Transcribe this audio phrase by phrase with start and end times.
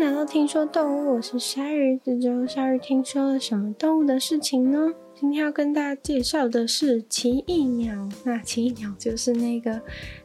[0.00, 2.00] 迎来到听说动物，我是鲨鱼。
[2.02, 4.90] 这周鲨鱼听说了什么动物的事情呢？
[5.14, 8.08] 今天要跟大家介绍的是奇异鸟。
[8.24, 9.78] 那奇异鸟就是那个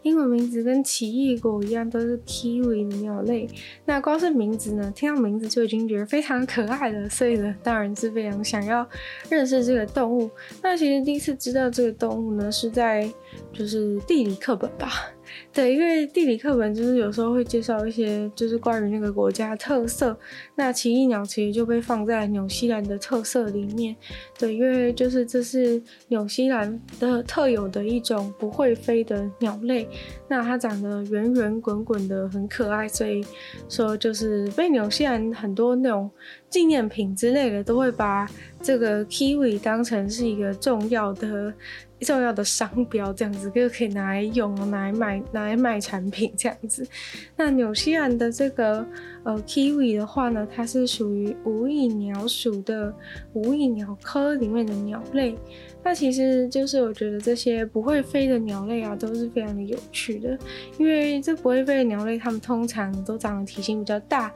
[0.03, 3.49] 英文名字跟奇异果一样，都是 kiwi 的鸟类。
[3.83, 8.87] 那光是名字呢，听到名字就已经觉得非常可爱了，所以呢，当然是非常想要
[9.29, 10.31] 认识这个动物。
[10.63, 13.11] 那其实第一次知道这个动物呢，是在
[13.51, 15.11] 就是地理课本吧。
[15.53, 20.17] 对，因为地理课本就是有时候会介绍一些就是关于那个国家特色，
[20.55, 23.95] 那奇异鸟其实就被放在纽西兰的特色里面。
[24.37, 29.87] 对，因为就是这是纽西兰的特有的一种不会飞的鸟类，
[30.27, 33.25] 那它长得圆圆滚滚的，很可爱，所以
[33.69, 36.09] 说就是被纽西兰很多那种
[36.49, 38.29] 纪念品之类的都会把
[38.61, 41.53] 这个 kiwi 当成是一个重要的。
[42.01, 46.85] 重要的商标这样子，就可以拿来用，拿来卖，拿来卖产品这样子。
[47.37, 48.85] 那纽西兰的这个
[49.23, 52.93] 呃 kiwi 的话呢，它是属于无翼鸟属的
[53.33, 55.37] 无翼鸟科里面的鸟类。
[55.83, 60.35] 那其实就是我觉得这些不会飞的鸟类啊，都是非常的有趣的，
[60.79, 64.33] 因为这不会飞的鸟类，它们通常都长得体型比较大，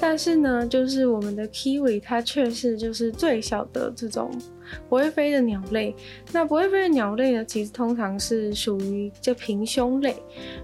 [0.00, 4.30] 但是呢，就是我们的 kiwi 它却是就是最小的这种
[4.88, 5.94] 不会飞的鸟类。
[6.32, 10.16] 那不会飞的鸟类呢，其实通常是属于这平胸类。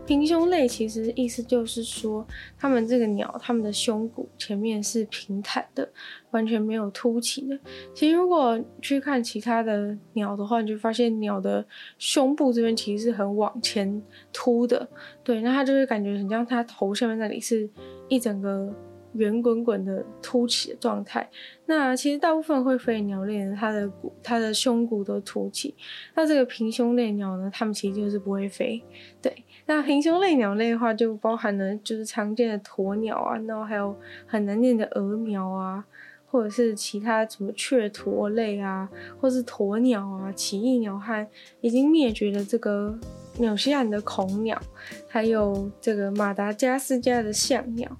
[0.06, 2.26] 平胸类其实意思就是说，
[2.58, 5.88] 它们这个鸟，它们的胸骨前面是平坦的。
[6.32, 7.58] 完全没有凸起的。
[7.94, 11.64] 其实，如果去看其他的鸟的话，你就发现鸟的
[11.96, 14.02] 胸部这边其实是很往前
[14.34, 14.86] 凸的。
[15.24, 17.66] 对，那它就会感觉很像它头下面那里是
[18.08, 18.70] 一整个
[19.12, 21.28] 圆滚滚的凸起的状态。
[21.66, 25.74] 那其实大部分会飞鸟类，它的骨、它的胸骨都凸起。
[26.14, 28.82] 那这个平胸类鸟呢，它们其实就是不会飞。
[29.20, 33.96] 对，那平胸类鸟类的话，就包含了就是常见的鸵鸟啊，然后还有
[34.26, 35.84] 很难念的鹅苗啊。
[36.28, 41.26] 或者是其他什么雀鸵类啊，或是鸵鸟啊、奇异鸟和
[41.60, 42.98] 已经灭绝的这个
[43.38, 44.60] 纽西兰的恐鸟，
[45.08, 47.90] 还有这个马达加斯加的象鸟。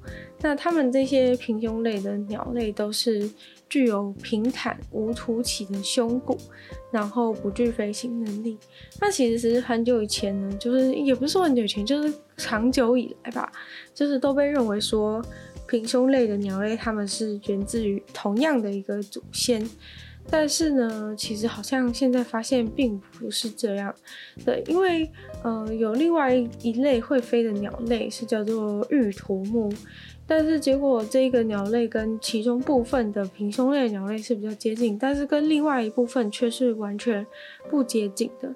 [0.40, 3.30] 那它们这些平胸类的鸟类都是
[3.68, 6.36] 具有平坦无凸起的胸骨，
[6.90, 8.58] 然后不具飞行能力。
[9.00, 13.50] 那其实是很久以前呢，就是也不是说很久以前，就是长久以来吧，
[13.94, 15.24] 就是都被认为说。
[15.68, 19.68] 平胸类的鸟类，它们是源自于同样的一个祖先，
[20.28, 23.94] 但是呢，其实好像现在发现并不是这样。
[24.44, 25.08] 对，因为
[25.42, 29.72] 呃，有另外一类会飞的鸟类是叫做玉图目，
[30.26, 37.24] 但是结果这个鸟类跟其中部分的平胸类鸟类是比较接近，但是跟另外一部分却是完全
[37.70, 38.52] 不接近的。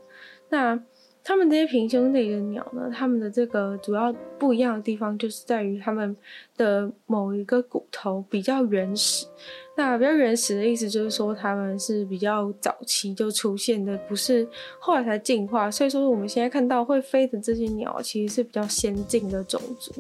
[0.49, 0.83] 那
[1.23, 6.17] 它们这些平胸类的鸟呢，它们的这个主要不一样的地方就是在于它们
[6.57, 9.27] 的某一个骨头比较原始。
[9.81, 14.47] 那比较原始的意思就是说，它们是比较早期就出现的，不是
[14.79, 15.71] 后来才进化。
[15.71, 19.91] 所以说，我们现在看到会飞的这些鸟，其实是比较先进的种族。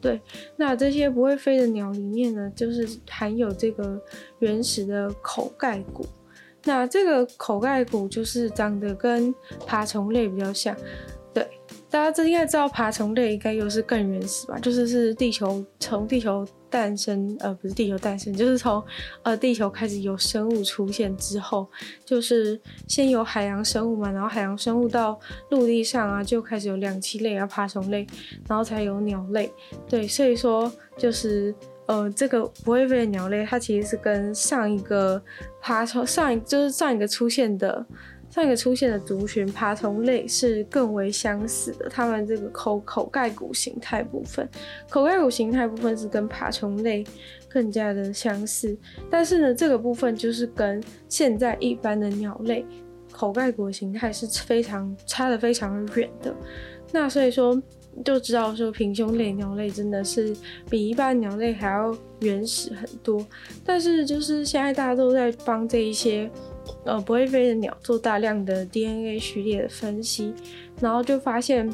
[0.00, 0.18] 对，
[0.56, 4.00] 那这些不会飞的鸟里面呢，就是含有这个
[4.38, 6.06] 原始的口盖骨。
[6.64, 9.34] 那这个口盖骨就是长得跟
[9.66, 10.74] 爬虫类比较像，
[11.90, 14.58] 大家这应该知道爬虫类应该又是更原始吧？
[14.58, 18.82] 就是是地球从地球诞生，呃，不是地球诞生，就是从
[19.22, 21.66] 呃地球开始有生物出现之后，
[22.04, 25.18] 就是先有海洋生物嘛，然后海洋生物到
[25.50, 28.06] 陆地上啊，就开始有两栖类啊，爬虫类，
[28.46, 29.50] 然后才有鸟类，
[29.88, 31.54] 对，所以说就是。
[31.88, 35.22] 呃，这个不会飞的鸟类，它其实是跟上一个
[35.58, 37.82] 爬虫上一就是上一个出现的
[38.38, 41.88] 上一个出现的族群爬虫类是更为相似的。
[41.88, 44.48] 它们这个口口盖骨形态部分，
[44.88, 47.04] 口盖骨形态部分是跟爬虫类
[47.48, 48.76] 更加的相似，
[49.10, 52.64] 但是呢，这个部分就是跟现在一般的鸟类
[53.10, 56.32] 口盖骨形态是非常差得非常远的。
[56.92, 57.60] 那所以说。
[58.04, 60.32] 就知道说平胸类鸟类真的是
[60.70, 63.26] 比一般鸟类还要原始很多，
[63.64, 66.30] 但是就是现在大家都在帮这一些
[66.84, 70.34] 呃不会飞的鸟做大量的 DNA 序列的分析，
[70.80, 71.70] 然后就发现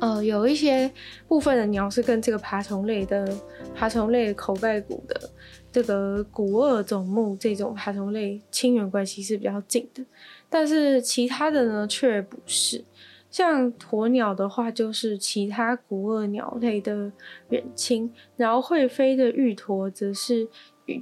[0.00, 0.90] 呃有一些
[1.26, 3.26] 部分的鸟是跟这个爬虫类的
[3.74, 5.30] 爬虫类口盖骨的
[5.72, 10.04] 这个古顎总目这种爬虫类亲缘关系是比较近的，
[10.48, 12.84] 但是其他的呢却不是。
[13.28, 17.12] 像鸵鸟的话，就是其他古鳄鸟类的
[17.50, 20.48] 远亲，然后会飞的玉鸵则是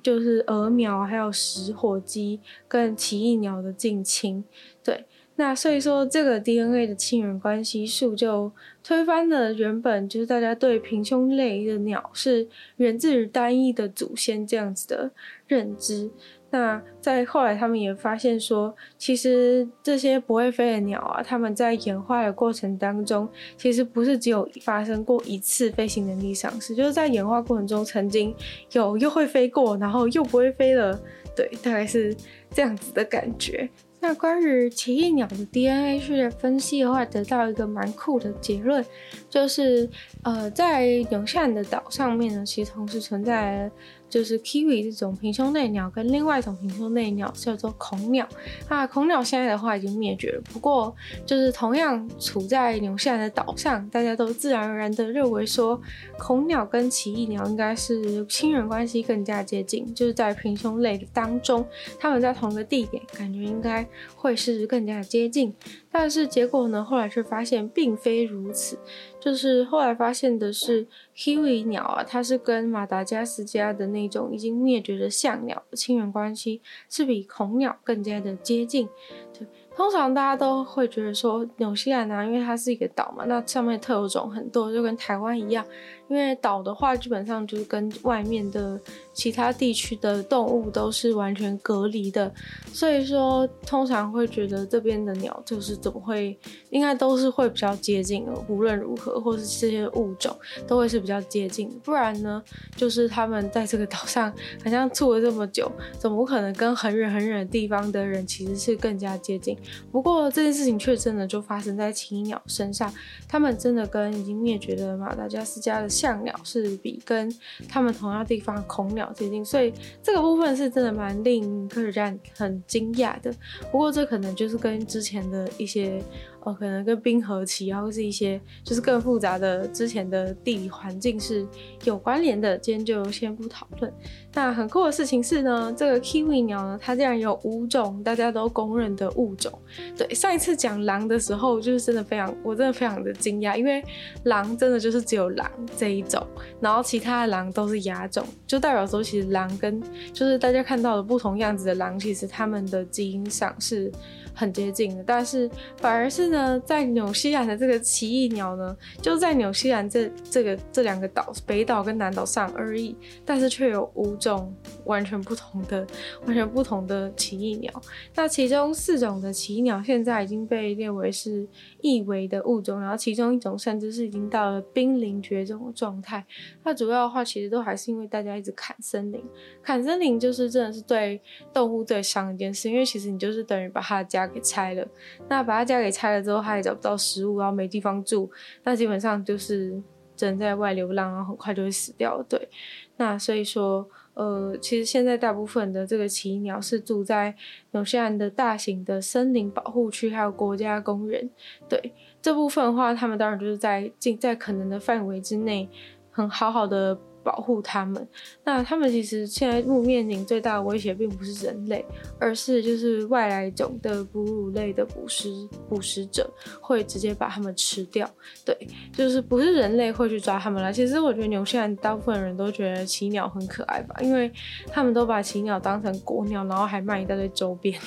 [0.02, 4.44] 就是鹅苗还有食火鸡跟奇异鸟的近亲。
[4.82, 5.04] 对，
[5.36, 8.50] 那所以说，这个 DNA 的亲缘关系数就
[8.82, 12.46] 推翻了原本就是大家对平胸类的鸟是
[12.76, 15.10] 源自于单一的祖先这样子的
[15.46, 16.10] 认知。
[16.54, 28.32] 那在后来，他们也发现说，其实这些不会飞的鸟啊，它们在演化的过程当中，其实不是只有发生过一次飞行能力丧失，就是在演化过程中曾经
[28.70, 30.96] 有又会飞过，然后又不会飞了，
[31.34, 32.16] 对，大概是
[32.52, 33.68] 这样子的感觉。
[34.00, 38.84] 那关于奇异鸟的 DNA 序列分析的话，得到一个蛮酷的结论，
[39.28, 39.90] 就是
[40.22, 43.68] 呃，在纽西兰的岛上面呢，其实同时存在。
[44.14, 48.24] 就是 kiwi 这种平胸类鸟跟另外一种平胸类鸟叫做孔鸟
[48.68, 50.40] 啊，孔鸟现在的话已经灭绝了。
[50.52, 50.94] 不过
[51.26, 55.80] 就是同样处在纽西兰的岛上，大家都自然而然的认为说，
[56.16, 61.66] 孔鸟跟奇异鸟应该是亲缘关系更加接近，就是在平胸类的当中，
[61.98, 63.84] 它们在同一个地点，感觉应该
[64.14, 65.52] 会是更加接近。
[65.90, 68.78] 但是结果呢，后来却发现并非如此。
[69.20, 78.88] 就是后来发现的是，kiwi 鸟啊，它是跟马达加斯加的那种已经灭绝的象鸟的亲缘关系是比恐鸟更加的接近。
[79.36, 85.64] 对，通常大家都会觉得说，纽西兰啊，因为它是一个岛嘛，那上面特有种很多，就跟台湾一样。
[86.06, 88.78] 因为岛的话，基本上就是跟外面的
[89.14, 92.30] 其他地区的动物都是完全隔离的，
[92.66, 96.38] 所以说通常会觉得这边的鸟就是怎么会，
[96.68, 100.36] 应该都是会比较接近的，无论如何，或是这些物种
[100.68, 101.68] 都会是比较接近。
[101.84, 102.42] 不然呢，
[102.76, 104.32] 就是他们在这个岛上
[104.64, 109.56] 好像住了这么久，怎么可能跟很远很远的地方的人其实是更加接近？
[109.90, 112.92] 不过这件事情却真的就发生在奇异鸟身上，
[113.28, 115.88] 他们真的跟已经灭绝的马达加斯加的。
[115.88, 117.32] 象鸟是比跟
[117.68, 119.72] 他们同样地方孔鸟接近，所以
[120.02, 123.32] 这个部分是真的蛮令科学家很惊讶的。
[123.70, 126.02] 不过这可能就是跟之前的一些。
[126.44, 131.46] 哦，可能跟冰河期啊，或是一些就是更复杂的之前的地理环境是
[131.84, 132.56] 有关联的。
[132.58, 133.92] 今天就先不讨论。
[134.34, 139.50] 那很酷的事情是呢，这个 kiwi 鸟呢，它竟然有五种大家都公认的物种。
[139.96, 143.82] 对，上一次讲狼的时候，就是真的非常，我真的非常的惊讶，因为
[144.24, 146.26] 狼真的就是只有狼这一种，
[146.60, 149.82] 然后其他的狼都是亚种，就代表说其实狼跟
[150.12, 153.90] 就是大家看到的不同样子的狼，其实它们的基因上是。
[154.36, 156.28] 很接近的，但是反而是
[156.66, 164.54] 在纽西兰的这个奇异鸟呢，就在纽西兰这这个这两个岛，北岛跟南岛上而已，但是却有五种
[164.84, 165.86] 完全不同的、
[166.26, 167.72] 完全不同的奇异鸟。
[168.14, 171.46] 那其中四种的奇异鸟现在已经被列为是
[171.84, 176.24] 易危的物种，然后其中一种甚至是已经到了濒临绝种的状态。
[176.62, 179.22] 那主要的话，其实都还是因为大家一直砍森林，
[179.62, 181.20] 砍森林就是真的是对
[181.52, 184.88] 动物最伤一件事，因为其实你就是等于把它的家给拆了，
[185.28, 188.30] 那把他家给拆了之后，他也找不到食物，然后没地方住，
[188.62, 189.78] 那基本上就是
[190.16, 192.22] 只能在外流浪，然后很快就会死掉。
[192.22, 192.48] 对，
[192.96, 197.34] 那所以说，呃，其实现在大部分的这个奇鸟是住在
[197.72, 201.28] 纽西兰的大型的森林保护区，还有国家公园。
[201.68, 205.68] 对，这部分的话，他们当然就是在尽在可能的范围之内，
[206.10, 206.98] 很好好的。
[207.24, 208.06] 保护他们，
[208.44, 211.84] 那他们其实现在目面临最大的威胁，并不是人类，
[212.20, 215.30] 而是就是外来种的哺乳类的捕食
[215.68, 216.30] 捕食者
[216.60, 218.08] 会直接把他们吃掉。
[218.44, 218.56] 对，
[218.92, 220.72] 就是不是人类会去抓他们了。
[220.72, 224.30] 其实我觉得纽西兰大部分人都觉得奇鸟很可爱吧，因为
[224.68, 227.80] 他们都把奇鸟当成国鸟，然后还卖一大堆周边。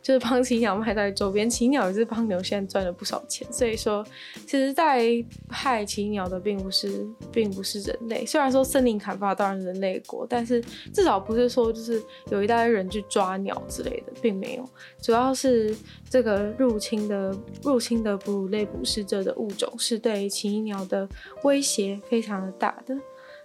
[0.00, 3.46] 就是帮奇鸟卖在周边，奇鸟也是帮牛现在赚了不少钱。
[3.52, 4.04] 所以说，
[4.46, 5.02] 其实，在
[5.48, 8.24] 害奇鸟的并不是，并不是人类。
[8.26, 10.62] 虽然说森林砍伐当然人类国，但是
[10.92, 14.68] 至少不是说就是有一大堆人去抓鸟之类的，并没有。
[15.00, 15.76] 主要是
[16.08, 21.08] 这个入侵的入侵的哺乳类捕食者的物种是对奇鸟的
[21.44, 22.96] 威胁非常的大的。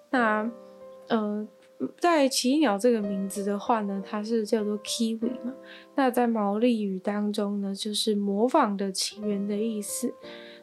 [0.10, 0.52] 那，
[1.08, 1.48] 呃。
[2.00, 5.54] 在奇鸟这个名字的话呢，它是叫做 kiwi 嘛。
[5.98, 10.14] 那在毛利语当中呢，就是模仿的起源的意思。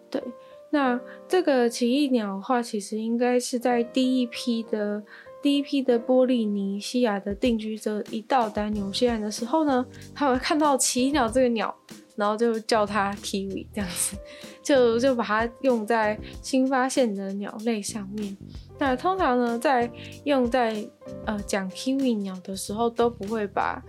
[0.09, 0.23] 对，
[0.71, 5.03] 那这个奇异鸟的话，其实应该是在第一批的
[5.43, 11.75] 第一批的波利尼西亚的定居者一到达纽西兰的时候呢，他会看到奇异鸟这个鸟，
[12.15, 14.17] 然后就叫它 kiwi 这样子，
[14.63, 18.37] 就就把它用在新发现的鸟类上面。
[18.79, 19.91] 那通常呢，在
[20.25, 20.89] 用在
[21.27, 23.83] 呃讲 kiwi 鸟的时候，都不会把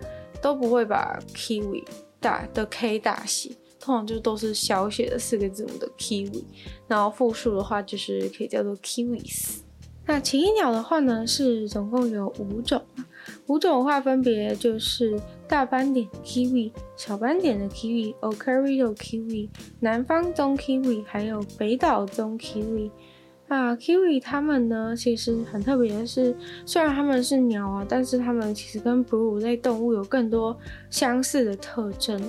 [0.45, 1.83] 都不会把 kiwi
[2.19, 3.49] 大的 k 大写，
[3.79, 6.43] 通常就都是小写的四个字母的 kiwi，
[6.87, 9.55] 然后复数的话就是可以叫做 kiwis。
[10.05, 12.79] 那奇异鸟的话呢，是总共有五种，
[13.47, 19.49] 五种的话分别就是大斑点 kiwi、小斑点的 kiwi、o c a r i o kiwi、
[19.79, 22.91] 南方棕 kiwi，还有北岛棕 kiwi。
[23.47, 26.35] 啊，kiwi 它们呢，其实很特别的是，
[26.65, 30.57] 虽然它们是鸟啊，但是它们其实跟哺乳类动物有更多
[30.89, 32.19] 相似的特征。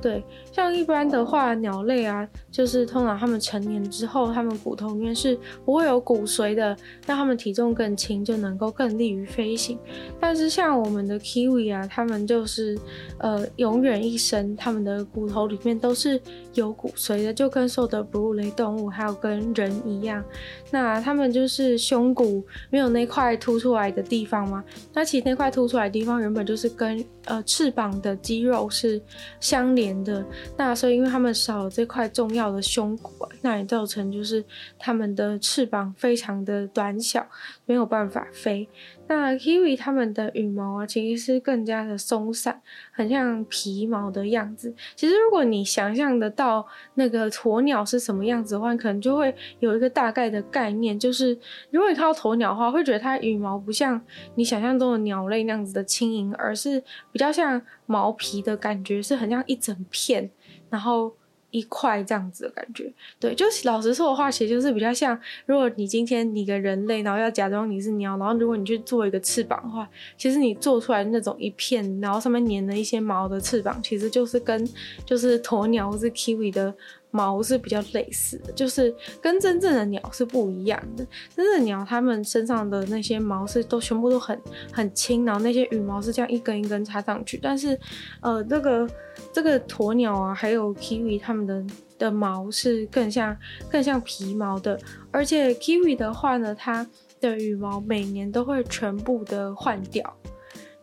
[0.00, 9.78] 对，像一般的话，鸟类啊，就是通常它们成年之后，它们骨头里面是不会有骨髓的，让它们体重更轻，就能够更利于飞行。
[10.20, 12.78] 但是像我们的 kiwi 啊，它们就是
[13.18, 16.20] 呃，永远一生，它们的骨头里面都是
[16.52, 20.22] 有骨髓的，就跟所有的哺乳类动物还有跟人一样。
[20.70, 24.62] 那他们就是胸骨没有那块凸出来的地方吗？
[24.92, 29.00] 那其实那块凸出来的地方原本就是跟呃翅膀的肌肉是
[29.40, 30.22] 相连的。
[30.56, 34.44] 那所以因为他们少了这块重要的胸骨，那也造成就是
[34.78, 37.26] 他们的翅膀非常的短小，
[37.66, 38.68] 没有办法飞。
[39.08, 44.74] 那 kiwi 它们的羽毛啊，其实是更加的松散，很像皮毛的样子。
[44.96, 50.98] 其实如果你想象得到那个鸵鸟是什么样子的话，可能就会有一个大概的概念。
[50.98, 51.38] 就是
[51.70, 54.00] 如果你看到鸵鸟的话，会觉得它羽毛不像
[54.34, 60.30] 你想象中的鸟类那样子的轻盈，而是比较像毛皮的感觉，是很像一整片，
[60.70, 61.14] 然后。
[61.52, 65.16] 一块这样子的感觉，对，就是老实说的话，其实就是比较像，
[65.46, 74.68] 如果你今天你个人类，然后要假装你是鸟，然后如果你去做一个翅膀的话，其实你做出来那种一片，然后上面粘了一些毛的翅膀，其实就是跟
[75.06, 76.74] 就是鸵鸟或是 kiwi 的。
[77.12, 81.06] 毛是比较类似的，就是跟真正的鸟是不一样的。
[81.36, 84.36] 真正的鸟，它们身上的那些毛是都全部都很
[84.72, 87.38] 很轻，然后那些羽毛是这样一根一根插上去。
[87.40, 87.78] 但是，
[88.20, 88.88] 呃，这个
[89.32, 91.64] 这个鸵鸟啊，还有 kiwi，它们的
[91.98, 93.36] 的毛是更像
[93.70, 94.76] 更像皮毛的。
[95.10, 96.84] 而且 kiwi 的话呢，它
[97.20, 100.16] 的羽毛每年都会全部的换掉。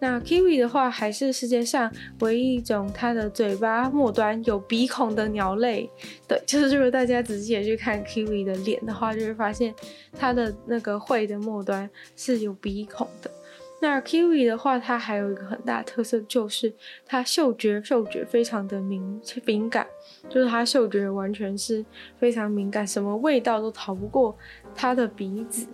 [0.01, 1.91] 那 kiwi 的话，还是世界上
[2.21, 5.89] 唯一一种它的嘴巴末端有鼻孔的鸟类。
[6.27, 9.75] 对， 就是如果大家仔细的去看 kiwi 的脸的话，就会发现
[10.17, 13.29] 它的那个喙的末端是有鼻孔的。
[13.81, 16.73] 那 kiwi 的话，它还有一个很大特色，就是
[17.05, 19.85] 它嗅觉嗅觉非常的敏敏感，
[20.29, 21.85] 就是它嗅觉完全是
[22.17, 24.37] 非常敏感，什么味道都逃不过
[24.73, 25.67] 它的鼻子。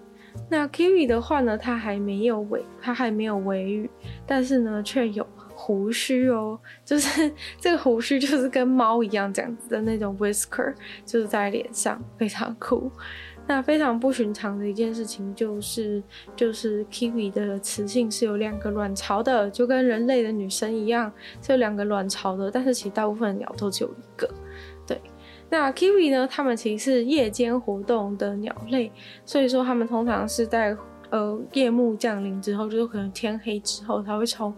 [0.49, 3.89] 那 kiwi 的话呢，它还没有尾，它还没有尾羽，
[4.25, 5.25] 但是呢，却有
[5.55, 10.73] 胡须哦，就是 这个胡须就是跟猫一样这样子的那种 whisker，
[11.05, 12.91] 就是在脸上非常酷。
[13.47, 16.01] 那非常不寻常的一件事情就是，
[16.35, 21.13] 就是 kiwi 的雌性是有两个卵巢的，就跟人类的女生一样
[21.43, 24.27] 是有两个卵巢的，但是其实大部分鸟都只有一个，
[25.49, 26.27] 那 kiwi 呢？
[26.29, 28.91] 它们其实是夜间活动的鸟类，
[29.25, 30.75] 所以说它们通常是在
[31.11, 34.53] 呃夜幕降临之后，就是可能天黑之后，它会从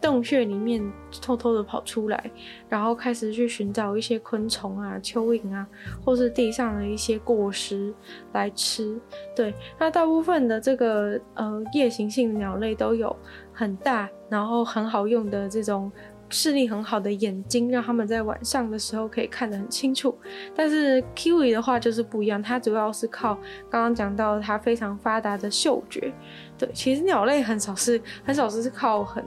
[0.00, 0.82] 洞穴里面
[1.22, 2.30] 偷偷的跑出来，
[2.68, 5.66] 然后开始去寻找一些昆虫啊、蚯蚓啊，
[6.04, 7.94] 或是地上的一些果实
[8.32, 9.00] 来吃。
[9.36, 13.14] 对，那大部分的这个呃夜行性鸟类都有
[13.52, 15.90] 很大，然后很好用的这种。
[16.32, 20.18] 视力很好的眼睛，让他们在晚上的时候可以看得很清楚。
[20.56, 23.34] 但是 kiwi 的话就是不一样，它主要是靠
[23.70, 26.12] 刚刚讲到它非常发达的嗅觉。
[26.58, 29.24] 对，其实鸟类很少是很少是靠很。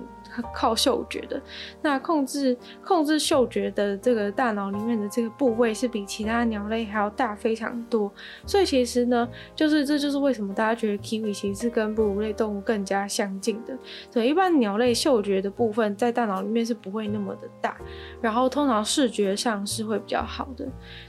[0.53, 1.41] 靠嗅觉的，
[1.81, 8.11] 那控制控制嗅觉的这个大脑里面的这个部位是比其他鸟类还要大非常多，
[8.45, 13.77] 所以其实呢，就是这就是为什么大家觉得 kiwi 其实是跟哺乳类动物更加相近的。
[14.11, 17.77] 对，一般鸟类嗅觉的部分在大脑里面是不会那么的大，
[18.21, 20.67] 然后通常视觉上是会比较好的。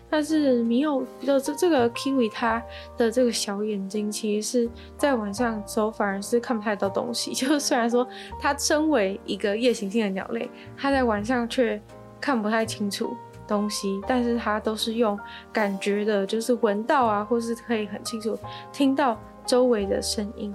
[0.09, 2.63] 但是猕猴就这这个 kiwi 它
[2.97, 7.33] 的这个小眼睛，其实是在晚上时候反而是看不太到东西。
[7.35, 8.07] 就虽然说
[8.41, 11.81] 它身为一个夜行性的鸟类，它在晚上却
[12.21, 15.19] 看不太清楚东西，但是它都是用
[15.53, 18.39] 感觉的，就是闻到啊，或是可以很清楚
[18.73, 20.55] 听到周围的声音。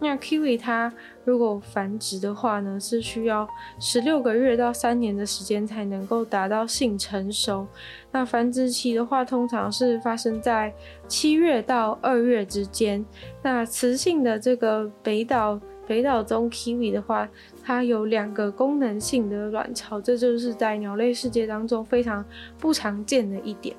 [0.00, 0.92] 那 kiwi 它
[1.24, 3.48] 如果繁殖的话呢，是需要
[3.80, 7.66] 十六个月到三年的时间才能够达到性成熟。
[8.12, 10.72] 那繁殖期的话，通常是发生在
[11.08, 13.04] 七月到二月之间。
[13.42, 17.28] 那雌性的这个北岛北岛中 kiwi 的话，
[17.64, 22.24] 它有两个功能性的卵巢，这就是在鸟类世界当中非常
[22.58, 23.74] 不常见的一点。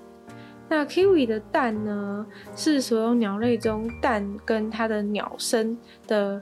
[0.70, 6.42] 那 kiwi 的蛋呢，是所有鸟类中蛋跟它的鸟身的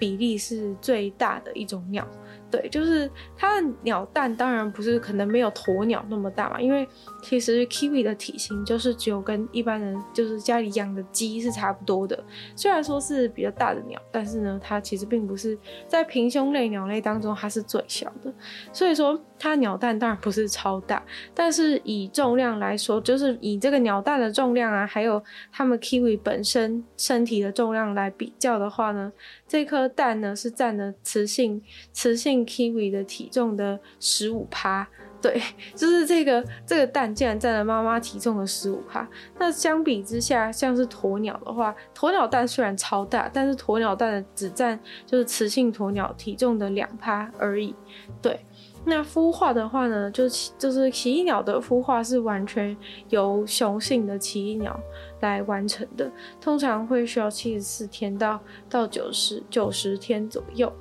[0.00, 2.06] 比例是最大的一种鸟。
[2.50, 6.88] 对，就是它的鸟蛋当然不是可能没有鸵鸟那么大嘛，因为
[7.22, 12.22] 其实 kiwi 的体型就是只有跟一般人就是家里养的鸡是差不多的。
[12.54, 15.58] 虽然说是比较大的鸟，但是呢，它其实并不是
[15.88, 18.32] 在平胸类鸟类当中它是最小的。
[18.72, 21.02] 所以说它鸟蛋当然不是超大，
[21.34, 29.12] 但是以重量来说，就是以这个鸟蛋的重量啊，还有它们 kiwi 本身身体的重量来比较的话呢，
[29.48, 34.88] 这颗蛋呢是占了雌性雌性 kiwi 的体重的十五趴，
[35.20, 35.40] 对，
[35.74, 39.06] 就是这个这个蛋竟然占了妈妈体重的十五趴。
[39.38, 47.74] 那相比之下，像是鸵鸟的话，鸵鸟蛋虽然超大，但是鸵鸟蛋只占就是雌性鸵鸟体重的两趴而已。
[48.20, 48.38] 对，
[48.84, 52.76] 那孵化的话呢，就就是奇异鸟的孵化是完全
[53.08, 54.78] 由雄性的奇异鸟
[55.20, 60.72] 来完成的，通常会需要七十四天到到九十九十天左右。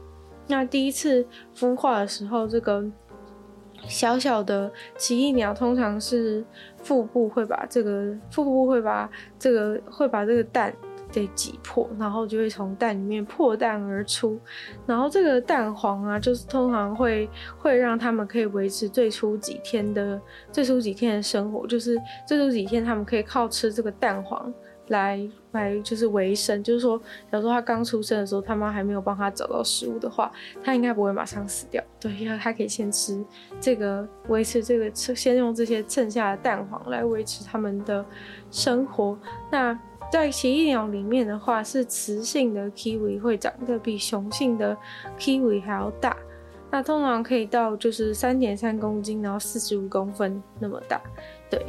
[0.47, 1.25] 那第一次
[1.57, 2.85] 孵化的时候，这个
[3.87, 6.43] 小小的奇异鸟通常是
[6.83, 10.73] 腹部会把这个腹部会把这个会把这个蛋
[11.11, 14.39] 给挤破，然后就会从蛋里面破蛋而出。
[14.85, 20.19] 然后这个蛋黄啊，就是通常会会让他们可以维持最初几天的
[20.51, 24.53] 最初几天的生活，就是最初几天他们可以靠吃这个蛋黄。
[24.87, 25.19] 来
[25.51, 26.97] 来就是维生，就是说，
[27.31, 30.31] 假如说他刚出生的时候，他妈还没有帮他找到食物的话，
[30.63, 31.83] 他应该不会马上死掉。
[31.99, 33.23] 对，因为他可以先吃
[33.59, 38.05] 这个，维持这个，先用这些剩下的蛋黄来维持他们的
[38.51, 39.17] 生活。
[39.51, 39.77] 那
[40.11, 44.77] 在奇异鸟里面的话，是雌性的 kiwi 会长得比雄性的
[45.17, 46.15] kiwi 还要大，
[46.69, 51.01] 那通常可以到就是三点三公斤，然后四十五公分那么大，
[51.49, 51.65] 对。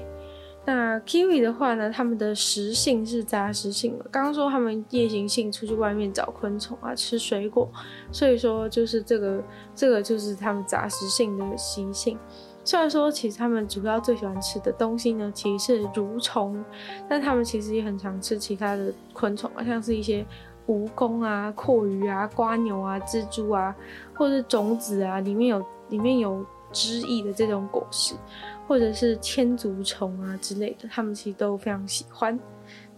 [0.67, 4.05] 那 kiwi 的话呢，它们的食性是杂食性的。
[4.11, 7.71] 刚刚说它们夜行性出去外面找昆虫啊，吃水果，
[8.11, 9.41] 所以说就是这个
[9.77, 12.19] 这个就是它们杂食性的习性。
[12.65, 16.65] 虽然说其实它们主要最喜欢吃的东西呢，其实是蠕虫，
[17.09, 20.27] 但它们其实也很常吃其他的昆虫啊，像是一些
[20.67, 23.73] 蜈蚣啊、蛞蝓啊、瓜牛啊、蜘蛛啊，
[24.15, 28.17] 或者是种子啊，里面有里面有汁液的这种果实。
[28.67, 32.39] 或者是千足虫啊之类的，他们其实都非常喜欢。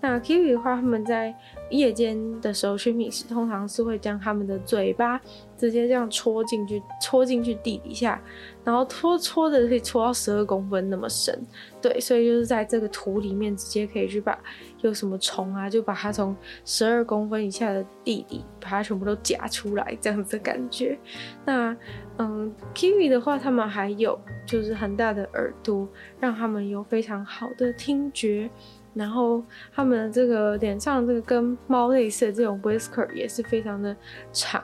[0.00, 1.34] 那 kiwi 的话，他们在
[1.70, 5.20] 夜间的时候去觅食，通常是会将他们的嘴巴
[5.56, 8.22] 直接这样戳进去，戳进去地底下，
[8.62, 11.36] 然后戳戳的可以戳到十二公分那么深。
[11.82, 14.38] 对，所以就是在这个土里面直接可以去把
[14.82, 20.96] 有什么虫啊，就把它从十二公分以下的地底把它全部都夹出来，这样子的感觉。
[21.44, 21.76] 那
[22.18, 25.88] 嗯，kiwi 的话，他们还有就是很大的耳朵，
[26.20, 28.48] 让他们有非常好的听觉。
[28.94, 33.96] 然后他们的这个脸上这个跟猫类似的这种 whisker 也是非常的
[34.32, 34.62] 长，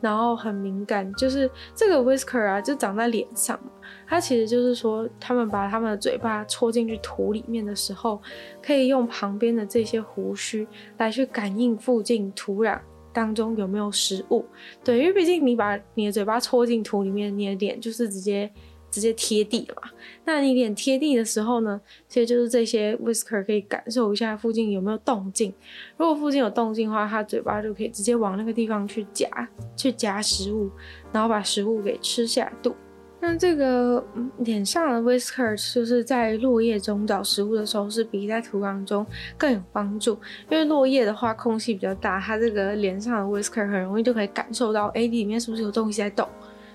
[0.00, 1.12] 然后很敏感。
[1.14, 3.58] 就是这个 whisker 啊，就长在脸上。
[4.06, 8.20] 它其实就是说，他们把他们的嘴巴戳进去土里面的时候，
[8.62, 10.66] 可以用旁边的这些胡须
[10.98, 12.78] 来去感应附近土壤
[13.12, 14.44] 当中有没有食物。
[14.84, 18.50] 对，因为毕竟你把你的嘴巴戳进土里面，你的脸就是直接。
[18.92, 19.88] 直接贴地了嘛？
[20.24, 25.52] 那你脸贴地的时候呢，其实就是这些 whisker 可以感受一下附近有没有动静。
[25.96, 29.26] 如果附近有动静的话，它嘴巴就可以直接往那个地方去夹，
[29.74, 30.70] 去夹食物，
[31.10, 32.76] 然后把食物给吃下肚。
[33.24, 34.04] 那这个
[34.38, 39.06] 脸上的 whisker 就是在落叶中找食物的时候，是比在土壤中
[39.38, 40.18] 更有帮助。
[40.50, 46.28] 因为落叶的话，空气比较大，它这个脸上的 whisker 很容易就可以感受到，哎，里面是不是有东西在动？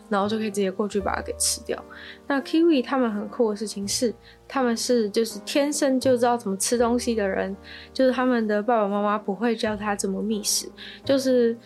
[0.10, 1.82] 然后就可以直接过去把它给吃掉。
[2.28, 4.14] 那 kiwi 他们很酷的事情是，
[4.48, 7.56] 他们是就是天生就知道怎么吃东西的人，
[7.94, 10.70] 就是他们的爸爸妈妈不会教他怎么觅食，
[11.04, 11.58] 就是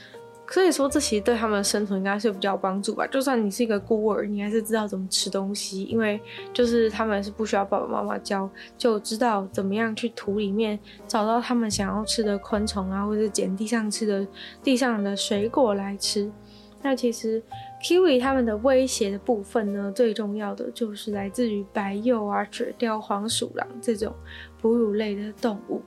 [0.45, 3.07] 可以说这其实对他们的生存应该是比较有帮助吧。
[3.07, 6.19] 就算你是一个孤儿，你还是知道怎么吃东西，因为
[6.51, 10.77] 就是他们是不需要爸爸妈妈教，就知道怎么样去土里面
[11.07, 14.27] 找到他们想要吃的昆虫啊，或者捡地上吃的
[14.61, 16.29] 地上的水果来吃。
[16.81, 17.41] 那其实
[17.83, 24.13] kiwi 它们的威胁的部分呢，最重要的就是来自于白鼬啊、雪貂、黄鼠狼这种
[24.61, 25.81] 哺乳类的动物。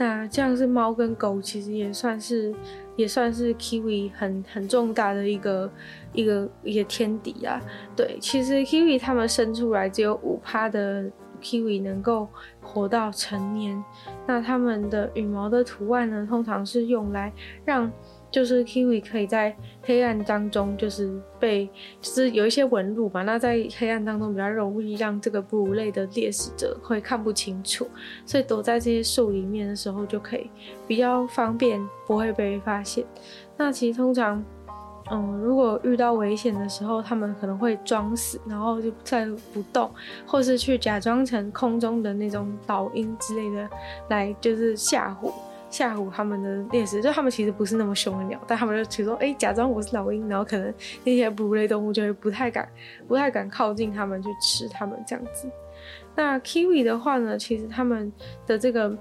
[0.00, 2.54] 那像是猫跟狗，其实也算是
[2.94, 5.70] 也算是 kiwi 很很重大的一个
[6.12, 7.60] 一个一个天敌啊。
[7.96, 11.10] 对，其实 kiwi 它们生出来只有五趴的
[11.42, 12.28] kiwi 能够
[12.62, 13.82] 活到成年。
[14.24, 17.32] 那它们的羽毛的图案呢，通常是用来
[17.64, 17.90] 让
[18.30, 21.66] 就是 kiwi 可以在黑暗当中，就是被
[22.00, 23.22] 就是有一些纹路嘛。
[23.22, 27.88] 那在黑暗当中比较容易让这个哺乳类的猎食者会看不清楚，
[28.26, 30.50] 所以躲在这些树里面的时候就可以
[30.86, 33.04] 比较方便，不会被发现。
[33.56, 34.44] 那其实通常
[35.10, 39.90] 嗯，如果遇到危险的时候，他们可能会装死，然后就再不动，
[40.26, 43.66] 或是去假装成空中的那种老鹰之类的，
[44.10, 45.32] 来就是吓唬
[45.70, 47.00] 吓唬他们的猎食。
[47.00, 50.72] 就他们其实不是那么凶的鸟，但他们就其实说，哎、假装我是老鹰，然后可能
[51.04, 52.68] 那些哺乳类动物就会不太敢、
[53.06, 55.48] 不太敢靠近他们去吃他们这样子。
[56.14, 58.12] 那 Kiwi 的话呢，其实他们
[58.46, 58.96] 的这个。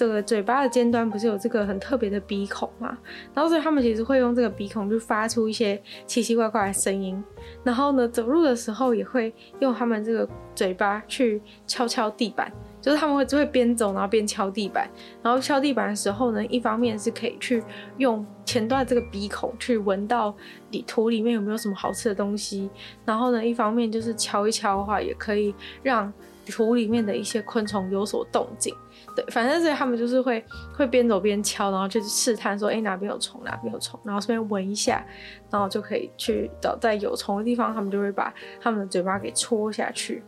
[0.00, 2.96] 这个嘴巴的尖端不是有这个很特别的鼻孔嘛？
[3.34, 7.22] 然后所以他们其实会用这个鼻孔去发出一些奇奇怪怪的声音。
[7.62, 14.88] 然后呢，走路的时候也会用他们这个嘴巴去敲敲地板，就是他们会就会边走然后边敲地板。
[15.22, 17.62] 然后敲地板的时候呢，一方面是可以去
[17.98, 20.34] 用前端这个鼻孔去闻到
[20.70, 22.70] 里土里面有没有什么好吃的东西。
[23.04, 26.10] 然后呢，一方面就是敲一敲的话，也可以让
[26.50, 28.74] 土里面的一些昆虫有所动静。
[29.16, 35.04] 对，反正是他们就是会会边走边敲，然后就是试探说，哎，哪边有虫，哪边有虫，然后顺便闻一下，
[35.50, 40.22] 然后就可以去找在有虫的地方，他们就会把他们的嘴巴给戳下去。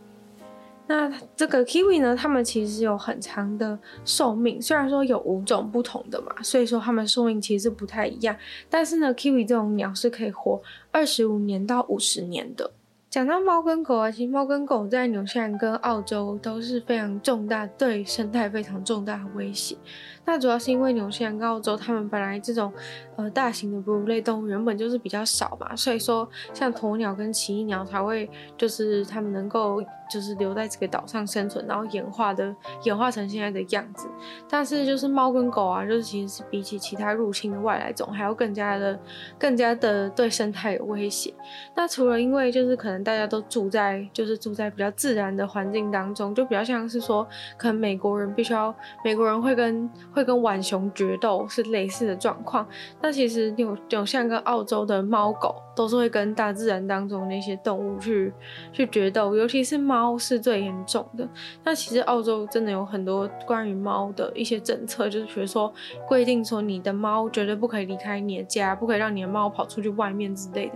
[0.85, 8.35] 那这个 kiwi 呢，他们其实有很长的寿命，虽然说有五种不同的嘛，所以说他们寿命其实不太一样，
[8.69, 12.69] 但是呢，kiwi 这种鸟是可以活二十五年到五十年的。
[13.13, 19.77] 讲到猫跟狗啊，其实猫跟狗在纽西兰跟澳洲都是非常重大，对生态非常重大的威胁。
[20.25, 22.71] 那主要是因为纽西兰跟澳洲，他们本来这种
[23.15, 34.07] 呃大型的哺乳类动物原本就是比较少嘛，所以说像鸵鸟跟奇异鸟才会就是他们能够就是留在这个岛上生存，然后演化的演化成现在的样子。
[34.49, 38.99] 但是就是猫跟狗啊，就是其实是比起其他入侵的外来种，还要更加的
[39.37, 41.33] 更加的对生态有威胁。
[41.75, 52.67] 那除了因为就是可能大家都住在就是住在比较自然的环境当中，就比较像是说可能美国人必须要美国人会跟会跟浣熊决斗是类似的状况，
[53.01, 55.55] 那其实有有像跟澳洲的猫狗。
[55.75, 58.31] 都是会跟大自然当中那些动物去
[58.71, 61.27] 去决斗，尤其是猫是最严重的。
[61.63, 65.73] 那其实澳洲真的有很多关于猫的一些政策，就是比如说
[66.07, 70.73] 规定说你的猫绝对不可以离开你的家，不可以让你的猫跑出去外面之类的。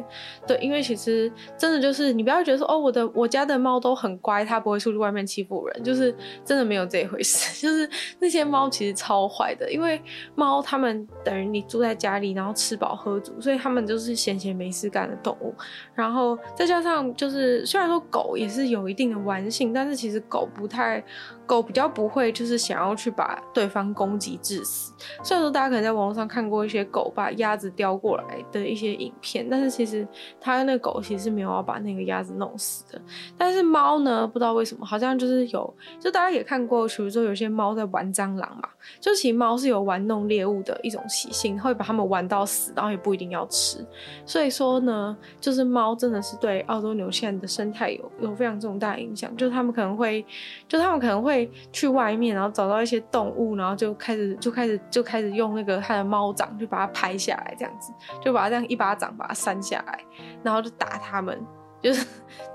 [0.47, 6.11] 对，因为其实真的就是你不要觉得说哦，我的我家的猫都很乖，它不会出去外面欺负人，就是
[6.43, 7.53] 真的没有这一回事。
[7.61, 7.87] 就是
[8.19, 10.01] 那些猫其实超坏的，因为
[10.35, 15.53] 猫它们等于你住在家里，然后吃饱喝足，所以它们就是闲闲没事干的动物，
[15.93, 21.03] 然后再加上就是，虽然说狗也是有一定的玩性，但是其实狗不太。
[21.47, 24.91] 狗比较不会，就是想要去把对方攻击致死。
[25.23, 30.05] 虽然说大家可能在网络上看过一些狗把鸭子叼过来的一些影片，但是其实
[30.41, 33.01] 它那个狗其实是没有要把那个鸭子弄死的。
[33.37, 38.67] 但是猫呢，不知道为什么，好像就是有，就大家也看过，比如说有些猫在玩蟑螂嘛，
[38.99, 43.85] 就其猫是有玩弄猎物的一种习性，会把它们玩到死，然后也不一定要吃。
[44.25, 50.25] 所以说呢，就是猫真的是对澳洲、纽西兰的生态有有非常重大影响，就是他们可能会，
[50.67, 51.49] 就他们可能会。
[51.71, 59.99] 去外面，然后找到一些动物，然后就开始就开始就开始用那个它的猫掌，就把它拍下来，这样子，就把它这样一巴掌把它扇下来，
[60.43, 61.39] 然后就打它们。
[61.81, 62.05] 就是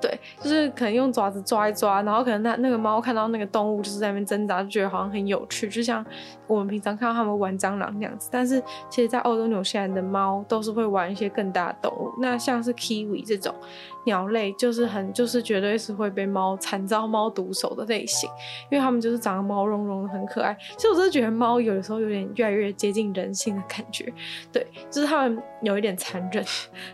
[0.01, 6.05] 对，就是可能用爪子抓一抓，然后可能那那个猫看到那个动物就是在那边挣扎，就觉得好像很有趣，就像
[6.47, 8.29] 我们平常看到他们玩蟑螂那样子。
[8.33, 12.11] 但是其实，在澳洲、纽西兰的猫都是会玩一些更大的动物。
[12.21, 13.55] 那像是 kiwi 这种
[14.05, 18.31] 鸟类，就是很就是绝对是会被猫惨遭猫毒手的类型，
[18.71, 20.57] 因为它们就是长得毛茸茸的，很可爱。
[20.77, 24.13] 其实我真的觉得猫有的时候有点越来越接近人性的感觉，
[24.53, 26.45] 对，就是它们有一点残忍，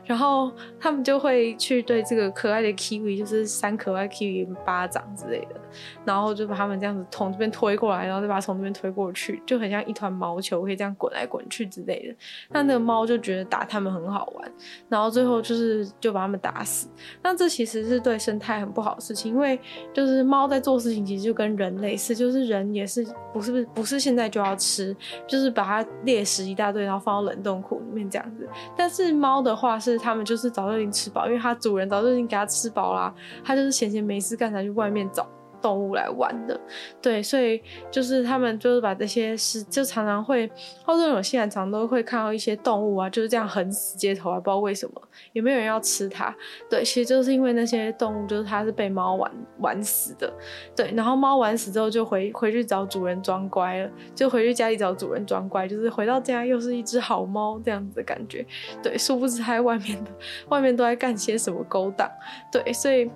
[0.05, 2.33] 然后他们就会去对这个。
[2.39, 5.61] 可爱的 kiwi 就是扇可爱 kiwi 巴掌之类的，
[6.05, 12.15] 然后就把他们这样子从这边推过来，然后再把它从这边推过去，就很像一团毛球，可以这样滚来滚去之类的。
[12.51, 14.53] 那那个猫就觉得打他们很好玩，
[14.89, 16.89] 然后最后就是就把他们打死。
[17.23, 19.59] 那这其实是对生态很不好的事情，因为
[19.95, 24.95] 就是猫在做事情其实就跟人类似，就是人也是不是不是现在就要吃，
[25.27, 28.47] 就是把它猎食一大堆，然后放到冷冻库里面这样子。
[28.77, 32.09] 但是猫的话是他们就是早就已经吃饱，因为它主人早就。
[32.09, 35.25] 已经给它吃饱啦，它就是闲闲没事干才去外面找
[35.61, 36.59] 动物来玩的，
[37.01, 40.51] 对，所以就是他们就是把这些是就常常会，
[40.87, 46.35] 澳洲有些人常都会看到一些动物啊，就是这样横死街头啊，不知道为什么，也没有人要吃它，
[46.69, 50.33] 对，其实就是因为那些动物就是它是被猫玩玩死的，
[50.75, 58.47] 对，然后猫玩死之后就回回去找主人装乖了，就回去家里找主人装乖，就是回到家又是一只好猫这样子的感觉，
[58.83, 60.11] 对，殊不知它在外面的
[60.49, 62.11] 外面都在干些什么勾当，
[62.51, 63.11] 对，所以。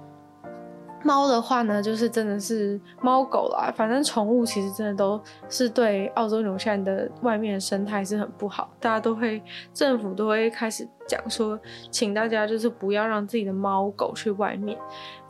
[1.04, 11.58] 猫的话呢，就是真的是猫狗啦，反正宠物其实真的都是对澳洲纽西兰的外面的生态是很不好，大家都会政府都会开始讲说，
[11.90, 14.76] 请大家就是不要让自己的猫狗去外面，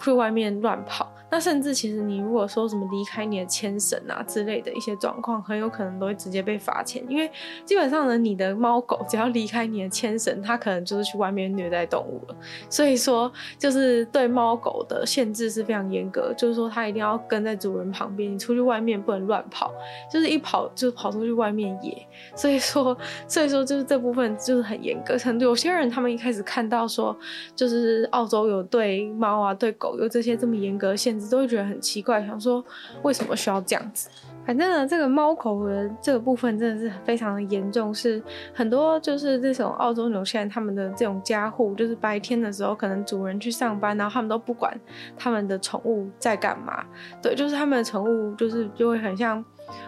[0.00, 1.11] 去外面乱跑。
[1.32, 7.30] 那甚至其实你如果说什么离开你的牵绳啊之类的一些状况，很有可能都会直接被罚钱，因为
[7.64, 12.36] 基本上呢，你的猫狗只要离开你的牵绳，它可能就是去外面虐待动物了。
[12.68, 19.72] 所以说，就是对猫狗的限制是非常严格，就是说它一定要跟在主人旁边，你出去外面不能乱跑，
[20.12, 22.06] 就是一跑就跑出去外面野。
[22.36, 22.94] 所以说，
[23.26, 25.16] 所以说就是这部分就是很严格。
[25.16, 27.16] 很多有些人他们一开始看到说，
[27.56, 31.21] 就是澳洲有对猫啊、对狗有这些这么严格的限制。
[31.28, 32.64] 都会觉得很奇怪，想说
[33.02, 34.08] 为什么需要这样子？
[34.44, 38.20] 反正呢，这个猫口的这个部分真的是非常的严重，是
[38.52, 44.76] 很多就是这种澳洲纽西兰他们的这种家户，就是白天的时候可能主人去上班，然后他们都不管
[45.16, 46.84] 他们的宠物在干嘛。
[47.22, 49.44] 对，就是他们的宠物就是就会很像。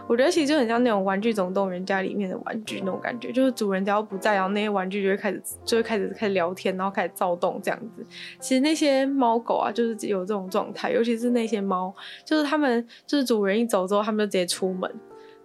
[0.06, 8.04] 我觉得其实就很像那种玩具总动员家里面的玩具那种感觉，就是主人只要不在，然后那些玩具就会开始就会开始开始聊天，然后开始躁动这样子。
[8.38, 11.94] 其实那些猫狗啊，就是有这种状态，尤其是那些猫，
[12.24, 14.90] 就是他们就是主人一走之后，他们就直接出门；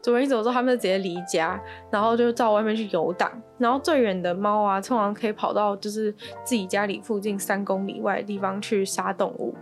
[0.02, 3.32] 主人一走之后，他们就直接离家，然后就到外面去游荡。
[3.58, 6.12] 然后最远的猫啊，通常可以跑到就是
[6.44, 9.54] 自己家里附近三公里外的地方去杀动物。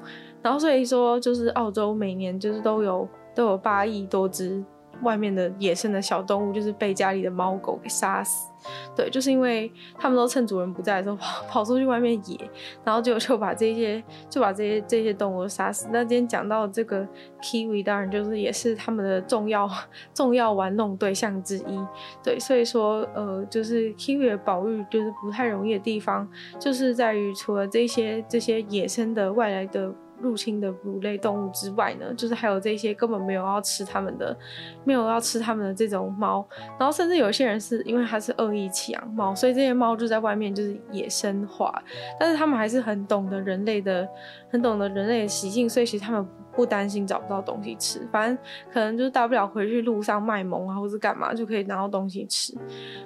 [0.43, 3.07] 然后所以说，就是澳洲每年就是都有
[3.37, 4.63] 都有八亿多只。
[5.03, 8.49] 外面的野生的小动物就是被家里的猫狗给杀死，
[8.95, 12.35] 对，就是因为他们都趁主人不在的时候 跑跑出去外面野，
[12.83, 15.87] 然后就就把这些就把这些这些动物杀死。
[15.91, 17.07] 那今天讲到这个
[17.43, 19.69] Kiwi，当然就是也是他们的重要
[20.15, 21.79] 重要玩弄对象之一，
[22.23, 26.27] 对，所以说呃，就是 Kiwi 的保育就是不太容易的地方，
[26.59, 29.93] 就是在于除了这些这些野生的外来的。
[30.21, 34.35] 入侵的哺乳类动物之外呢，就是还有这些根本没有要吃它们的，
[34.83, 36.45] 没有要吃它们的这种猫，
[36.79, 41.81] 然后甚至有些人是因为它是恶意弃养猫，所以这些猫就在外面就是野生化，
[42.19, 44.07] 但是他们还是很懂得人类的，
[44.49, 48.37] 很懂得人类的习性，所以其实他们不担心找不到东西吃，反正
[48.73, 52.57] 可能就是大不了回去路上卖萌啊，或是干嘛就可以拿到东西吃，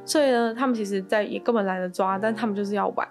[0.05, 3.07] 所以呢，他们其实在也根本懒得抓，但他们就是要玩。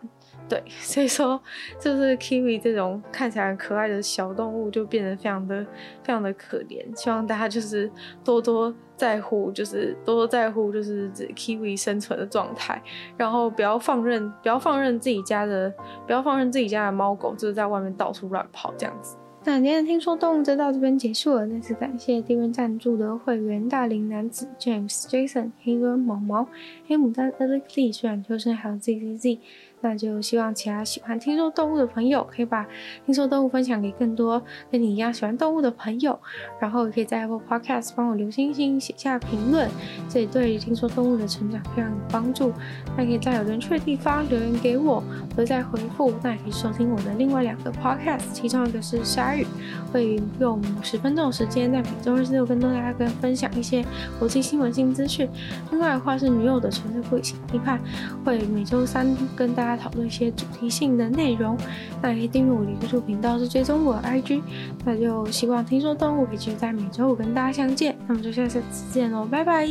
[0.50, 1.40] 对， 所以说
[1.78, 5.64] 就是 Kiwi 这种看起来很可爱的小动物，就变得非常的
[6.02, 6.84] 非常的可怜。
[6.94, 7.88] 希望大家就是
[8.24, 12.82] 多多在乎，就是多多在乎，就是 Kiwi 生存的状态，
[13.16, 15.72] 然后不要放任，不要放任自己家的，
[16.04, 19.16] 不要放任自己家的猫狗，就是在外面到处乱跑这样子。
[19.42, 26.46] 那今天听说动物就到这边结束了，再次感谢订阅赞助的会员大龄男子 James Jason 黑人毛毛
[26.86, 29.38] 黑牡丹 Alex 虽然秋生还有 ZZZ。
[29.82, 32.66] 那就希望其他喜欢听说动物的朋友可以把
[33.06, 36.18] 听说动物分享给更多跟你一样喜欢动物的朋友，
[36.60, 39.70] 然后也可以在 Apple Podcast 帮我留星星、写下评论，
[40.06, 42.52] 这也对听说动物的成长非常有帮助。
[42.94, 46.12] 那可以在有人去的地方留言给我，我会再回复。
[46.22, 49.46] 那也可以收听我的另外两个 Podcast，其中一个是鲨鱼，
[49.90, 53.82] 会用十分钟的时间在每周日、六跟大家跟分享一些
[54.18, 55.26] 国际新闻性资讯。
[55.70, 57.80] 另外的话是女友的纯粹不理性批判，
[58.26, 59.69] 会每周三跟大家。
[59.76, 61.56] 讨论一些主题性的内容，
[62.02, 64.42] 那也可以订阅我的 YouTube 频道，是追踪我的 IG。
[64.84, 69.66] 那就希望听说动物可以继续在每周五跟大家相见，那么就下次见喽，拜拜。